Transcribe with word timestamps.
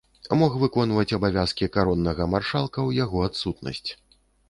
Мог 0.43 0.55
выконваць 0.63 1.15
абавязкі 1.17 1.71
кароннага 1.77 2.29
маршалка 2.35 2.75
ў 2.89 3.07
яго 3.07 3.17
адсутнасць. 3.31 3.89